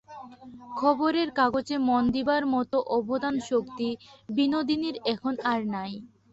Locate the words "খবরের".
0.71-1.29